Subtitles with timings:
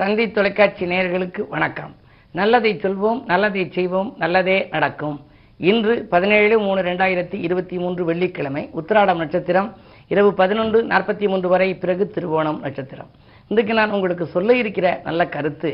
[0.00, 1.90] தந்தி தொலைக்காட்சி நேயர்களுக்கு வணக்கம்.
[2.38, 5.16] நல்லதை சொல்வோம் நல்லதை செய்வோம் நல்லதே நடக்கும்.
[5.70, 9.68] இன்று பதினேழு மூணு ரெண்டாயிரத்தி இருபத்தி மூன்று வெள்ளிக்கிழமை உத்திராடம் நட்சத்திரம்
[10.12, 13.10] இரவு பதினொன்று நாற்பத்தி மூன்று வரை பிறகு திருவோணம் நட்சத்திரம்.
[13.48, 15.72] இன்றைக்கு நான் உங்களுக்கு சொல்ல இருக்கிற நல்ல கருத்து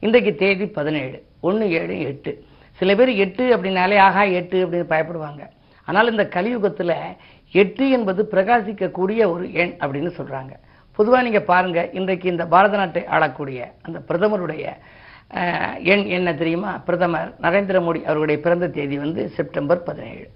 [0.00, 2.32] இன்றைக்கு தேதி பதினேழு ஒன்று ஏழு எட்டு.
[2.80, 5.44] சில பேர் எட்டு அப்படின்னாலே ஆகா எட்டு அப்படின்னு பயப்படுவாங்க.
[5.84, 6.96] ஆனால் இந்த கலியுகத்தில்
[7.62, 10.52] எட்டு என்பது பிரகாசிக்கக்கூடிய ஒரு எண் அப்படின்னு சொல்கிறாங்க
[10.96, 14.64] பொதுவாக நீங்கள் பாருங்க இன்றைக்கு இந்த பாரத நாட்டை ஆளக்கூடிய அந்த பிரதமருடைய
[15.92, 16.70] எண் என்ன தெரியுமா?
[16.86, 20.26] பிரதமர் நரேந்திர மோடி அவருடைய பிறந்த தேதி வந்து செப்டம்பர் பதினேழு.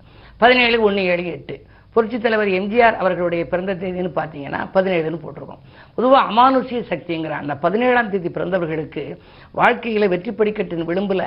[0.43, 1.57] பதினேழு ஒன்று ஏழு எட்டு.
[1.97, 5.61] புரட்சித் தலைவர் எம்ஜிஆர் அவர்களுடைய பிறந்த தேதின்னு பார்த்தீங்கன்னா பதினேழுன்னு போட்டிருக்கோம்.
[5.95, 9.05] பொதுவாக அமானுஷ்ய சக்திங்கிற அந்த பதினேழாம் தேதி பிறந்தவர்களுக்கு
[9.61, 11.27] வாழ்க்கையில் வெற்றி படிக்கட்டின் விளிம்பில்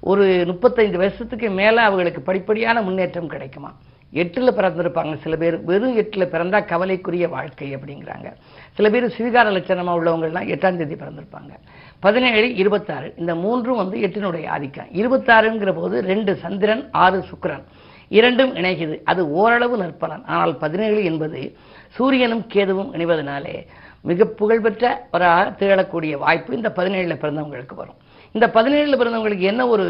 [0.00, 3.72] ஒரு முப்பத்தைந்து வருஷத்துக்கு மேலே அவர்களுக்கு படிப்படியான முன்னேற்றம் கிடைக்குமா?
[4.10, 5.18] எட்டில் பிறந்திருப்பாங்க.
[5.22, 8.32] சில பேர் வெறும் எட்டில் பிறந்தா கவலைக்குரிய வாழ்க்கை அப்படிங்கிறாங்க.
[8.74, 11.52] சில பேர் சுவீகார லட்சணமாக உள்ளவங்கள்லாம் எட்டாம் தேதி பிறந்திருப்பாங்க.
[12.00, 14.86] பதினேழு இருபத்தாறு இந்த மூன்றும் வந்து எட்டினுடைய ஆதிக்கம்.
[14.92, 17.62] இருபத்தாறுங்கிற போது ரெண்டு சந்திரன் ஆறு சுக்கரன்.
[18.08, 19.00] இரண்டும் இணைகிறது.
[19.04, 20.24] அது ஓரளவு நற்பலன்.
[20.26, 21.56] ஆனால் பதினேழு என்பது
[21.88, 23.66] சூரியனும் கேதுவும் இணைவதனாலே
[24.00, 27.94] மிக புகழ்பெற்ற ஒரு திகழக்கூடிய வாய்ப்பு இந்த பதினேழில் பிறந்தவங்களுக்கு வரும்.
[28.32, 29.84] இந்த பதினேழில் பிறந்தவங்களுக்கு என்ன ஒரு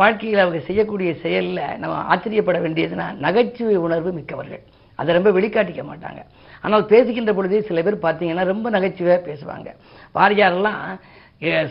[0.00, 4.62] வாழ்க்கையில் அவங்க செய்யக்கூடிய செயலில் நம்ம ஆச்சரியப்பட வேண்டியதுன்னா நகைச்சுவை உணர்வு மிக்கவர்கள்.
[4.98, 6.20] அதை ரொம்ப வெளிக்காட்டிக்க மாட்டாங்க.
[6.64, 9.68] ஆனால் பேசுகின்ற பொழுதே சில பேர் பார்த்தீங்கன்னா ரொம்ப நகைச்சுவையாக பேசுவாங்க.
[10.16, 10.82] வாரியாரெல்லாம்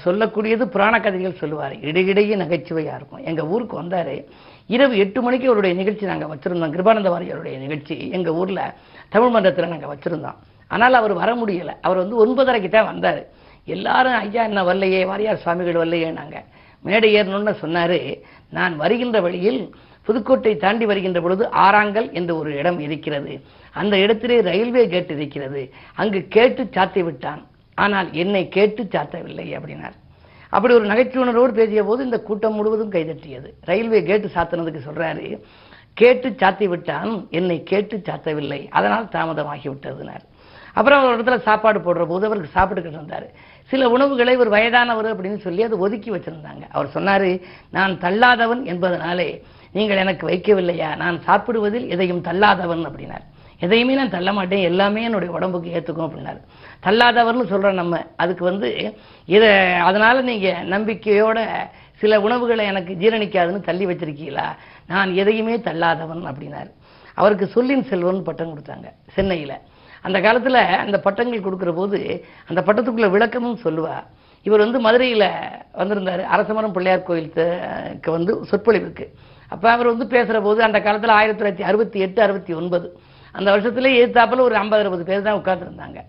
[0.04, 1.76] சொல்லக்கூடியது புராண கதைகள் சொல்லுவார்.
[1.90, 3.24] இடையிடையே நகைச்சுவையாக இருக்கும்.
[3.30, 4.16] எங்கள் ஊருக்கு வந்தார்.
[4.76, 6.74] இரவு எட்டு மணிக்கு அவருடைய நிகழ்ச்சி நாங்கள் வச்சுருந்தோம்.
[6.76, 7.96] கிருபானந்த வாரியாருடைய நிகழ்ச்சி.
[8.18, 8.64] எங்கள் ஊரில்
[9.10, 10.40] தமிழ் மன்றத்தில் நாங்கள் வச்சுருந்தோம்.
[10.68, 11.76] ஆனால் அவர் வர முடியலை.
[11.82, 13.22] அவர் வந்து ஒன்பதரைக்கு தான் வந்தார்.
[13.66, 15.02] எல்லாரும் ஐயா என்ன வரலையே?
[15.12, 16.46] வாரியார் சுவாமிகள் வரலையே நாங்கள்
[16.84, 18.00] மேடை ஏறணும்னு சொன்னாரு.
[18.50, 19.62] நான் வருகின்ற வழியில்
[20.08, 23.34] புதுக்கோட்டை தாண்டி வருகின்ற பொழுது ஆறாங்கல் என்ற ஒரு இடம் இருக்கிறது.
[23.72, 25.62] அந்த இடத்திலே ரயில்வே கேட் இருக்கிறது.
[25.96, 27.42] அங்கு கேட்டு சாத்தி விட்டான்.
[27.76, 29.98] ஆனால் என்னை கேட்டு சாத்தவில்லை அப்படின்னார்.
[30.50, 33.50] அப்படி ஒரு நகைச்சுவனரோடு பேசிய போது இந்த கூட்டம் முழுவதும் கைதட்டியது.
[33.62, 35.40] ரயில்வே கேட்டு சாத்தினதுக்கு சொல்றாரு
[35.94, 38.70] கேட்டு சாத்தி விட்டான் என்னை கேட்டு சாத்தவில்லை.
[38.70, 40.26] அதனால் தாமதமாகி விட்டதுனார்
[40.74, 43.28] அப்புறம் ஒரு இடத்துல சாப்பாடு போடுற போது அவருக்கு சாப்பிட்டுக்கிட்டு இருந்தார்.
[43.68, 46.64] சில உணவுகளை ஒரு வயதானவர் அப்படின்னு சொல்லி அதை ஒதுக்கி வச்சுருந்தாங்க.
[46.72, 47.28] அவர் சொன்னார்
[47.72, 50.96] நான் தள்ளாதவன் என்பதனாலே நீங்கள் எனக்கு வைக்கவில்லையா?
[50.96, 53.26] நான் சாப்பிடுவதில் எதையும் தள்ளாதவன் அப்படின்னார்.
[53.60, 54.64] எதையுமே நான் தள்ள மாட்டேன்.
[54.64, 56.42] எல்லாமே என்னுடைய உடம்புக்கு ஏற்றுக்கும் அப்படின்னாரு.
[56.84, 58.06] தள்ளாதவர்னு சொல்றோம் நம்ம.
[58.16, 61.40] அதுக்கு வந்து இதை அதனால் நீங்கள் நம்பிக்கையோட
[61.96, 64.48] சில உணவுகளை எனக்கு ஜீரணிக்காதுன்னு தள்ளி வச்சிருக்கீங்களா?
[64.88, 66.72] நான் எதையுமே தள்ளாதவன் அப்படின்னாரு.
[67.14, 69.58] அவருக்கு சொல்லின் செல்வன் பட்டம் கொடுத்தாங்க சென்னையில்.
[70.06, 72.00] அந்த காலத்தில் அந்த பட்டங்கள் கொடுக்குற போது
[72.50, 74.06] அந்த பட்டத்துக்குள்ள விளக்கமும் சொல்லுவாள்
[74.46, 75.28] இவர் வந்து மதுரையில்
[75.80, 76.24] வந்திருந்தார்.
[76.36, 79.06] அரசமரம் பிள்ளையார் கோயிலுக்கு வந்து சொற்பொழிவுக்கு.
[79.54, 82.88] அப்போ அவர் வந்து பேசுகிற போது அந்த காலத்தில் ஆயிரத்தி தொள்ளாயிரத்தி அறுபத்தி எட்டு அறுபத்தி ஒன்பது.
[83.36, 86.00] அந்த வருஷத்தில் எதிர்த்தாப்புல ஒரு ஐம்பது அறுபது பேர் தான் உட்காந்துருந்தாங்க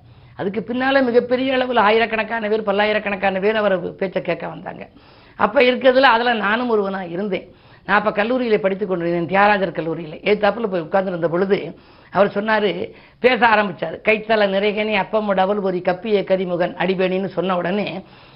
[0.41, 4.85] அதுக்கு பின்னால் மிகப்பெரிய அளவில் ஆயிரக்கணக்கான பேர் பல்லாயிரக்கணக்கான பேர் அவர் பேச்சை கேட்க வந்தாங்க.
[5.39, 7.47] அப்போ இருக்கிறதுல அதில் நானும் ஒருவனாக இருந்தேன்.
[7.87, 10.19] நான் அப்போ கல்லூரியில் படித்துக் கொண்டிருந்தேன் தியாகராஜர் கல்லூரியில்.
[10.31, 11.59] ஏத்தாப்புல போய் உட்கார்ந்துருந்த பொழுது
[12.11, 12.69] அவர் சொன்னார்
[13.25, 17.87] பேச ஆரம்பித்தார் கைத்தல நிறைகனே அப்பம் டவல் ஒரு கப்பிய கரிமுகன் அடிபேணின்னு சொன்ன உடனே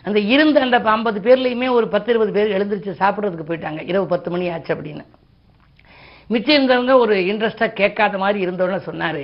[0.03, 3.83] அந்த இருந்த அந்த ஐம்பது பேர்லையுமே ஒரு பத்து இருபது பேர் எழுந்திரிச்சு சாப்பிட்றதுக்கு போயிட்டாங்க.
[3.89, 5.05] இரவு பத்து மணி ஆச்சு அப்படின்னு.
[6.29, 9.23] மிச்சம் இருந்தவங்க ஒரு இன்ட்ரெஸ்டாக கேட்காத மாதிரி இருந்தவன சொன்னார்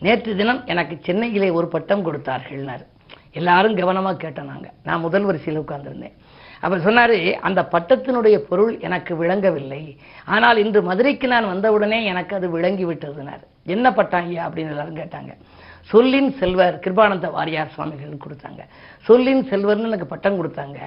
[0.00, 2.84] நேற்று தினம் எனக்கு சென்னையிலே ஒரு பட்டம் கொடுத்தார்கள்னார்.
[3.32, 6.16] எல்லாரும் கவனமாக கேட்டோம் நான் முதல் வரிசையில் உட்காந்துருந்தேன்
[6.66, 9.82] அவர் சொன்னாரு அந்த பட்டத்தினுடைய பொருள் எனக்கு விளங்கவில்லை.
[10.34, 13.44] ஆனால் இன்று மதுரைக்கு நான் வந்தவுடனே எனக்கு அது விளங்கி விட்டதுனார்.
[13.74, 15.32] என்ன பட்டம் ஐயா அப்படின்னு எல்லாரும் கேட்டாங்க.
[15.92, 18.62] சொல்லின் செல்வர் கிருபானந்த வாரியார் சுவாமிகள் கொடுத்தாங்க.
[19.08, 20.78] சொல்லின் செல்வர்னு எனக்கு பட்டம் கொடுத்தாங்க.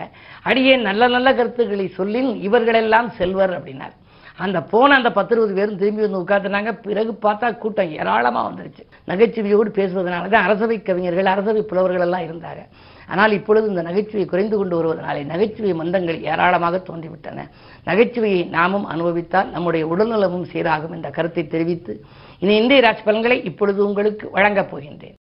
[0.50, 3.96] அடியே நல்ல நல்ல கருத்துக்களை சொல்லின் இவர்களெல்லாம் செல்வர் அப்படின்னார்.
[4.44, 8.84] அந்த போன அந்த பத்து இருபது பேரும் திரும்பி வந்து உட்காந்துனாங்க பிறகு பார்த்தா கூட்டம் ஏராளமாக வந்துருச்சு.
[9.10, 12.64] நகைச்சுவையோடு பேசுவதனால தான் அரசவை கவிஞர்கள் அரசவை புலவர்கள் எல்லாம் இருந்தாங்க.
[13.12, 17.46] ஆனால் இப்பொழுது இந்த நகைச்சுவை குறைந்து கொண்டு வருவதனாலே நகைச்சுவை மந்தங்கள் ஏராளமாக தோன்றிவிட்டன.
[17.90, 21.96] நகைச்சுவையை நாமும் அனுபவித்தால் நம்முடைய உடல்நலமும் சீராகும் என்ற கருத்தை தெரிவித்து
[22.44, 25.18] இனி இந்திய ராசி பலன்களை இப்பொழுது உங்களுக்கு வழங்கப் போகின்றேன்.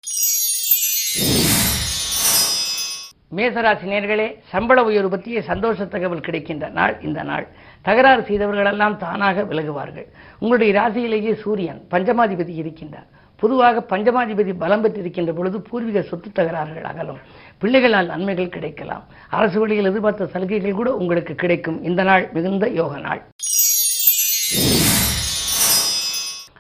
[3.39, 7.45] மேசராசி நேர்களே சம்பள உயர்வு பற்றிய சந்தோஷ தகவல் கிடைக்கின்ற நாள் இந்த நாள்.
[7.87, 10.09] தகராறு செய்தவர்களெல்லாம் தானாக விலகுவார்கள்.
[10.39, 13.09] உங்களுடைய ராசியிலேயே சூரியன் பஞ்சமாதிபதி இருக்கின்றார்.
[13.43, 17.21] பொதுவாக பஞ்சமாதிபதி பலம் பெற்றிருக்கின்ற பொழுது பூர்வீக சொத்து தகராறுகள் அகலும்.
[17.63, 19.03] பிள்ளைகளால் நன்மைகள் கிடைக்கலாம்.
[19.39, 21.79] அரசு வழியில் எதிர்பார்த்த சலுகைகள் கூட உங்களுக்கு கிடைக்கும்.
[21.89, 23.21] இந்த நாள் மிகுந்த யோக நாள்.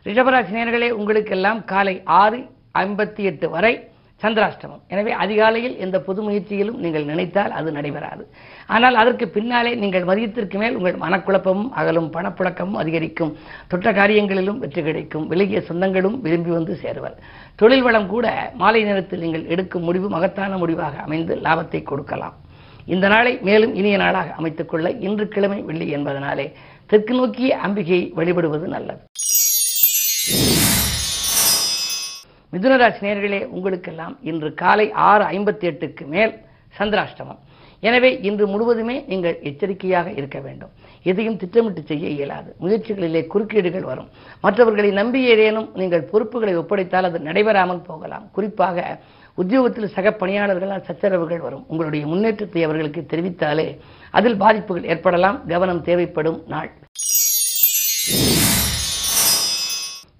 [0.09, 2.39] ரிஷபராசி நேர்களே உங்களுக்கெல்லாம் காலை ஆறு
[2.83, 3.73] ஐம்பத்தி எட்டு வரை
[4.23, 4.83] சந்திராஷ்டமம்.
[4.93, 8.23] எனவே அதிகாலையில் எந்த பொது முயற்சியிலும் நீங்கள் நினைத்தால் அது நடைபெறாது.
[8.75, 13.33] ஆனால் அதற்கு பின்னாலே நீங்கள் மதியத்திற்கு மேல் உங்கள் மனக்குழப்பமும் அகலும் பணப்புழக்கமும் அதிகரிக்கும்.
[13.71, 15.25] தொற்ற காரியங்களிலும் வெற்றி கிடைக்கும்.
[15.27, 17.17] விலகிய சொந்தங்களும் விரும்பி வந்து சேருவர்.
[17.61, 22.37] தொழில் வளம் கூட மாலை நேரத்தில் நீங்கள் எடுக்கும் முடிவு மகத்தான முடிவாக அமைந்து லாபத்தை கொடுக்கலாம்.
[22.87, 26.47] இந்த நாளை மேலும் இனிய நாளாக அமைத்துக் கொள்ள இன்று கிழமை வெள்ளி என்பதனாலே
[26.87, 29.03] தெற்கு நோக்கிய அம்பிகையை வழிபடுவது நல்லது.
[32.53, 36.33] மிதுனராசி நேர்களே உங்களுக்கெல்லாம் இன்று காலை ஆறு ஐம்பத்தி எட்டுக்கு மேல்
[36.79, 37.41] சந்திராஷ்டமம்.
[37.89, 40.73] எனவே இன்று முழுவதுமே நீங்கள் எச்சரிக்கையாக இருக்க வேண்டும்.
[41.11, 42.51] எதையும் திட்டமிட்டு செய்ய இயலாது.
[42.63, 44.09] முயற்சிகளிலே குறுக்கீடுகள் வரும்.
[44.45, 48.27] மற்றவர்களை நம்பி ஏதேனும் நீங்கள் பொறுப்புகளை ஒப்படைத்தால் அது நடைபெறாமல் போகலாம்.
[48.37, 48.85] குறிப்பாக
[49.41, 51.65] உத்தியோகத்தில் சக பணியாளர்களால் சச்சரவுகள் வரும்.
[51.71, 53.67] உங்களுடைய முன்னேற்றத்தை அவர்களுக்கு தெரிவித்தாலே
[54.19, 55.39] அதில் பாதிப்புகள் ஏற்படலாம்.
[55.53, 56.71] கவனம் தேவைப்படும் நாள்.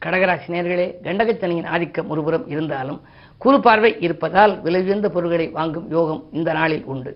[0.05, 3.01] கடகராசி நேர்களே கண்டகச்சனையின் ஆதிக்கம் ஒருபுறம் இருந்தாலும்
[3.43, 7.13] குறு பார்வை இருப்பதால் விலை உயர்ந்த பொருட்களை வாங்கும் யோகம் இந்த நாளில் உண்டு.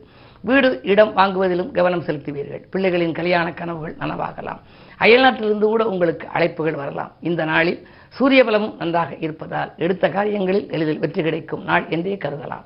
[0.49, 2.63] வீடு இடம் வாங்குவதிலும் கவனம் செலுத்துவீர்கள்.
[2.73, 4.61] பிள்ளைகளின் கல்யாண கனவுகள் நனவாகலாம்.
[5.05, 7.13] அயல்நாட்டிலிருந்து கூட உங்களுக்கு அழைப்புகள் வரலாம்.
[7.21, 7.79] இந்த நாளில்
[8.17, 12.65] சூரிய பலமும் நன்றாக இருப்பதால் எடுத்த காரியங்களில் எளிதில் வெற்றி கிடைக்கும் நாள் என்றே கருதலாம்.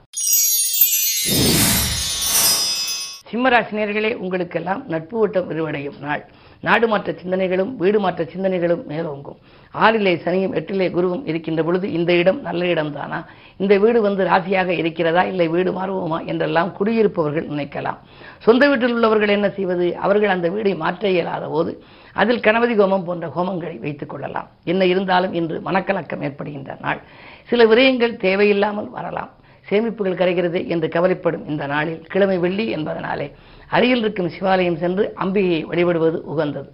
[3.31, 6.23] சிம்மராசினியர்களே உங்களுக்கெல்லாம் நட்பு ஓட்டம் விரிவடையும் நாள்.
[6.60, 9.38] நாடு மாற்ற சிந்தனைகளும் வீடு மாற்ற சிந்தனைகளும் மேலோங்கும்.
[9.75, 13.26] ஆறிலே சனியும் எட்டிலே குருவும் இருக்கின்ற பொழுது இந்த இடம் நல்ல இடம் தானா
[13.56, 15.22] இந்த வீடு வந்து ராசியாக இருக்கிறதா?
[15.22, 16.25] இல்லை வீடு மாறுவோமா?
[16.25, 17.96] என்றெல்லாம் குடியிருப்பவர்கள் நினைக்கலாம்.
[18.38, 19.96] சொந்த வீட்டில் உள்ளவர்கள் என்ன செய்வது?
[19.96, 21.82] அவர்கள் அந்த வீடை மாற்ற இயலாத போது
[22.12, 24.49] அதில் கணபதி ஹோமம் போன்ற ஹோமங்களை வைத்துக் கொள்ளலாம்.
[24.64, 27.00] என்ன இருந்தாலும் இன்று மனக்கலக்கம் ஏற்படுகின்ற நாள்.
[27.44, 29.31] சில விரயங்கள் தேவையில்லாமல் வரலாம்.
[29.70, 32.03] சேமிப்புகள் கரைகிறது என்று கவலைப்படும் இந்த நாளில்.
[32.06, 33.32] கிழமை வெள்ளி என்பதனாலே
[33.69, 36.70] அருகில் இருக்கும் சிவாலயம் சென்று அம்பிகையை வழிபடுவது உகந்தது.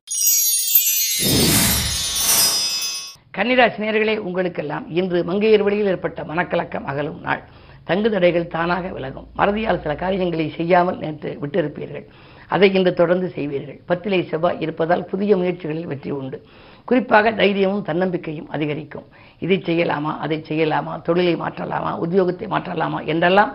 [3.39, 7.43] கன்னிராசி நேர்களே உங்களுக்கெல்லாம் இன்று மங்கையர் வழியில் ஏற்பட்ட மனக்கலக்கம் அகலும் நாள்.
[7.85, 9.27] தங்கு தடைகள் தானாக விலகும்.
[9.37, 12.07] மறதியால் சில காரியங்களை செய்யாமல் நேற்று விட்டிருப்பீர்கள்.
[12.55, 13.79] அதை இன்று தொடர்ந்து செய்வீர்கள்.
[13.91, 16.39] பத்திலை செவ்வாய் இருப்பதால் புதிய முயற்சிகளில் வெற்றி உண்டு.
[16.89, 19.07] குறிப்பாக தைரியமும் தன்னம்பிக்கையும் அதிகரிக்கும்.
[19.45, 23.53] இதை செய்யலாமா அதை செய்யலாமா தொழிலை மாற்றலாமா உத்தியோகத்தை மாற்றலாமா என்றெல்லாம்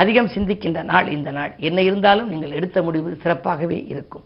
[0.00, 1.52] அதிகம் சிந்திக்கின்ற நாள் இந்த நாள்.
[1.68, 4.24] என்ன இருந்தாலும் நீங்கள் எடுத்த முடிவு சிறப்பாகவே இருக்கும்.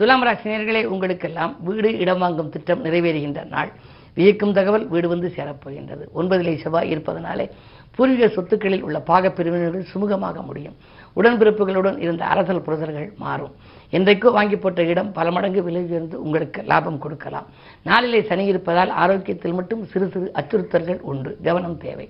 [0.00, 3.70] துலாம் ராசினியர்களே உங்களுக்கெல்லாம் வீடு இடம் வாங்கும் திட்டம் நிறைவேறுகின்ற நாள்.
[4.14, 6.04] வியக்கும் தகவல் வீடு வந்து சேரப்போகின்றது.
[6.14, 7.50] ஒன்பதிலே செவ்வாய் இருப்பதனாலே
[7.94, 10.76] பூர்வீக சொத்துக்களில் உள்ள பாகப்பிரிவினர்கள் சுமூகமாக முடியும்.
[11.16, 13.54] உடன்பிறப்புகளுடன் இருந்த அரசல் புரசல்கள் மாறும்.
[13.92, 17.46] என்றைக்கோ வாங்கி போட்ட இடம் பல மடங்கு விலை உயர்ந்து உங்களுக்கு லாபம் கொடுக்கலாம்.
[17.82, 21.36] நாளிலே சனி இருப்பதால் ஆரோக்கியத்தில் மட்டும் சிறு சிறு அச்சுறுத்தல்கள் உண்டு.
[21.42, 22.08] கவனம் தேவை.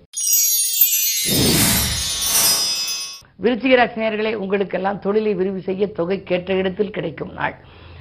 [3.42, 7.54] விருச்சிக ராசினியர்களே உங்களுக்கெல்லாம் தொழிலை விரிவு செய்ய தொகை கேட்ட இடத்தில் கிடைக்கும் நாள்.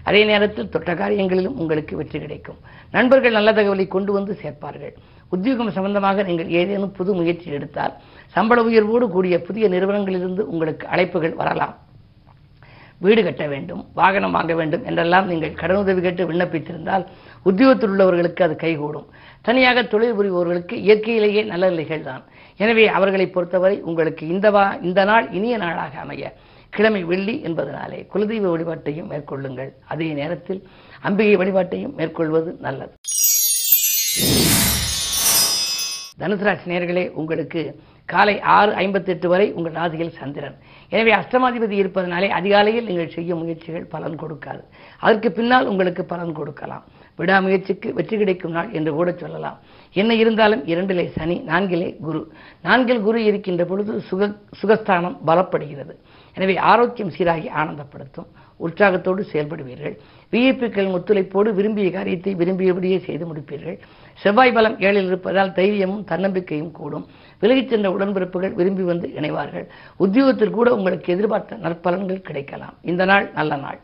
[0.08, 2.60] அதே நேரத்தில் தொட்ட காரியங்களிலும் உங்களுக்கு வெற்றி கிடைக்கும்.
[2.96, 4.94] நண்பர்கள் நல்ல தகவலை கொண்டு வந்து சேர்ப்பார்கள்.
[5.36, 7.94] உத்தியோகம் சம்பந்தமாக நீங்கள் ஏதேனும் புது முயற்சி எடுத்தால்
[8.36, 11.76] சம்பள உயர்வோடு கூடிய புதிய நிறுவனங்களிலிருந்து உங்களுக்கு அழைப்புகள் வரலாம்.
[13.06, 17.04] வீடு கட்ட வேண்டும் வாகனம் வாங்க வேண்டும் என்றெல்லாம் நீங்கள் கடனுதவி கேட்டு விண்ணப்பித்திருந்தால்
[17.50, 19.08] உத்தியோகத்தில் உள்ளவர்களுக்கு அது கைகூடும்.
[19.48, 22.06] தனியாக தொழில் புரிபவர்களுக்கு இயற்கையிலேயே நல்ல நிலைகள்
[22.64, 26.32] எனவே அவர்களை பொறுத்தவரை உங்களுக்கு இந்த வா இந்த நாள் இனிய நாளாக அமைய
[26.78, 29.72] கிழமை வெள்ளி என்பதனாலே குலதெய்வ வழிபாட்டையும் மேற்கொள்ளுங்கள்.
[29.94, 30.62] அதே நேரத்தில்
[31.10, 32.94] அம்பிகை வழிபாட்டையும் மேற்கொள்வது நல்லது.
[36.22, 37.62] தனுசு ராசி நேர்களே உங்களுக்கு
[38.12, 40.56] காலை ஆறு ஐம்பத்தி எட்டு வரை உங்கள் ராசியில் சந்திரன்.
[40.94, 44.62] எனவே அஷ்டமாதிபதி இருப்பதனாலே அதிகாலையில் நீங்கள் செய்யும் முயற்சிகள் பலன் கொடுக்காது.
[45.06, 46.86] அதற்கு பின்னால் உங்களுக்கு பலன் கொடுக்கலாம்.
[47.20, 49.60] விடாமுயற்சிக்கு வெற்றி கிடைக்கும் நாள் என்று கூட சொல்லலாம்.
[50.02, 52.22] என்ன இருந்தாலும் இரண்டிலே சனி நான்கிலே குரு.
[52.66, 55.94] நான்கில் குரு இருக்கின்ற பொழுது சுக சுகஸ்தானம் பலப்படுகிறது.
[56.38, 58.28] எனவே ஆரோக்கியம் சீராகி ஆனந்தப்படுத்தும்.
[58.66, 59.96] உற்சாகத்தோடு செயல்படுவீர்கள்.
[60.32, 63.78] விஐபிக்களின் ஒத்துழைப்போடு விரும்பிய காரியத்தை விரும்பியபடியே செய்து முடிப்பீர்கள்.
[64.24, 67.06] செவ்வாய் பலம் ஏழில் இருப்பதால் தைரியமும் தன்னம்பிக்கையும் கூடும்.
[67.42, 69.66] விலகிச் சென்ற உடன்பிறப்புகள் விரும்பி வந்து இணைவார்கள்.
[70.06, 72.76] உத்தியோகத்தில் கூட உங்களுக்கு எதிர்பார்த்த நற்பலன்கள் கிடைக்கலாம்.
[72.92, 73.80] இந்த நாள் நல்ல நாள்.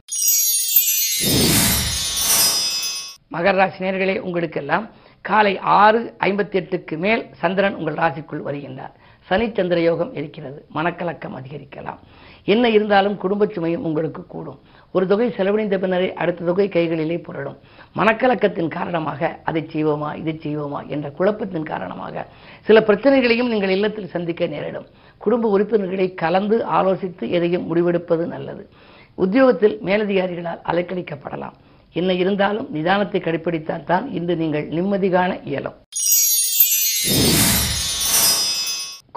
[3.35, 4.85] மகர ராசினியர்களே உங்களுக்கெல்லாம்
[5.23, 8.93] காலை ஆறு ஐம்பத்தி எட்டுக்கு மேல் சந்திரன் உங்கள் ராசிக்குள் வருகின்றார்.
[9.27, 10.65] சனி சந்திர யோகம் இருக்கிறது.
[10.75, 11.99] மனக்கலக்கம் அதிகரிக்கலாம்.
[12.45, 14.59] என்ன இருந்தாலும் குடும்ப சுமையும் உங்களுக்கு கூடும்.
[14.91, 17.57] ஒரு தொகை செலவழிந்த பின்னரே அடுத்த தொகை கைகளிலே புரளும்.
[17.95, 22.25] மனக்கலக்கத்தின் காரணமாக அதை செய்வோமா இதை செய்வோமா என்ற குழப்பத்தின் காரணமாக
[22.61, 24.85] சில பிரச்சனைகளையும் நீங்கள் இல்லத்தில் சந்திக்க நேரிடும்.
[25.17, 28.69] குடும்ப உறுப்பினர்களை கலந்து ஆலோசித்து எதையும் முடிவெடுப்பது நல்லது.
[29.15, 31.57] உத்தியோகத்தில் மேலதிகாரிகளால் அலைக்கழிக்கப்படலாம்.
[31.99, 35.77] என்ன இருந்தாலும் நிதானத்தை கடைபிடித்தால் தான் இன்று நீங்கள் நிம்மதி காண இயலும்.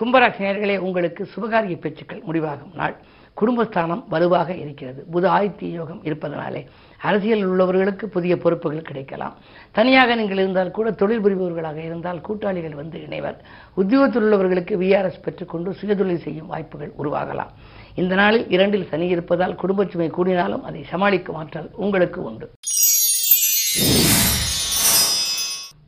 [0.00, 2.96] கும்பராசினியர்களே உங்களுக்கு சுபகாரிய பேச்சுக்கள் முடிவாகும் நாள்.
[3.40, 5.00] குடும்பஸ்தானம் வலுவாக இருக்கிறது.
[5.14, 6.60] புத ஆதித்ய யோகம் இருப்பதனாலே
[7.08, 9.34] அரசியலில் உள்ளவர்களுக்கு புதிய பொறுப்புகள் கிடைக்கலாம்.
[9.76, 13.38] தனியாக நீங்கள் இருந்தால் கூட தொழில் புரிபவர்களாக இருந்தால் கூட்டாளிகள் வந்து இணைவர்.
[13.74, 17.52] உத்தியோகத்தில் உள்ளவர்களுக்கு விஆர்எஸ் பெற்றுக்கொண்டு சுயதொழில் செய்யும் வாய்ப்புகள் உருவாகலாம்.
[18.00, 22.46] இந்த நாளில் இரண்டில் சனி இருப்பதால் குடும்பச் சுமை கூடினாலும் அதை சமாளிக்கும் ஆற்றல் உங்களுக்கு உண்டு.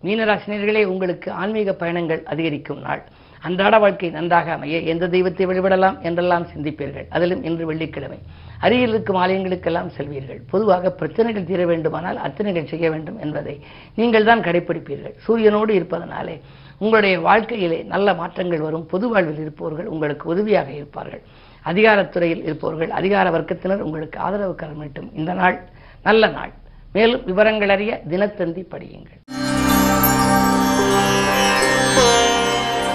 [0.05, 3.03] மீனராசினியர்களே உங்களுக்கு ஆன்மீக பயணங்கள் அதிகரிக்கும் நாள்.
[3.43, 7.07] அன்றாட வாழ்க்கை நன்றாக அமைய எந்த தெய்வத்தை வழிபடலாம் என்றெல்லாம் சிந்திப்பீர்கள்.
[7.17, 8.19] அதிலும் இன்று வெள்ளிக்கிழமை.
[8.67, 10.41] அருகில் இருக்கும் ஆலயங்களுக்கெல்லாம் செல்வீர்கள்.
[10.53, 13.57] பொதுவாக பிரச்சனைகள் தீர வேண்டுமானால் அர்ச்சனைகள் செய்ய வேண்டும் என்பதை
[14.01, 16.39] நீங்கள் தான் கடைபிடிப்பீர்கள் சூரியனோடு இருப்பதனாலே
[16.85, 18.89] உங்களுடைய வாழ்க்கையிலே நல்ல மாற்றங்கள் வரும்.
[18.95, 21.23] பொது வாழ்வில் இருப்பவர்கள் உங்களுக்கு உதவியாக இருப்பார்கள்.
[21.65, 25.61] அதிகாரத்துறையில் இருப்பவர்கள் அதிகார வர்க்கத்தினர் உங்களுக்கு ஆதரவு கரமிட்டும் இந்த நாள்
[26.03, 26.53] நல்ல நாள்.
[26.93, 29.17] மேலும் விவரங்கள் அறிய தினத்தந்தி படியுங்கள்.